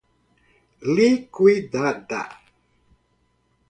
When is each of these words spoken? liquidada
liquidada 0.95 2.21